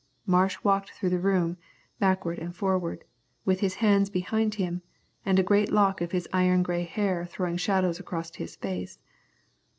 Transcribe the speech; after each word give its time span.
Marsh 0.25 0.57
walked 0.63 0.89
through 0.89 1.11
the 1.11 1.19
room, 1.19 1.57
backward 1.99 2.39
and 2.39 2.55
forward, 2.55 3.03
with 3.45 3.59
his 3.59 3.75
hands 3.75 4.09
behind 4.09 4.55
him, 4.55 4.81
and 5.27 5.37
a 5.37 5.43
great 5.43 5.71
lock 5.71 6.01
of 6.01 6.11
his 6.11 6.27
iron 6.33 6.63
grey 6.63 6.81
hair 6.85 7.23
throwing 7.27 7.57
shadows 7.57 7.99
across 7.99 8.33
his 8.33 8.55
face. 8.55 8.97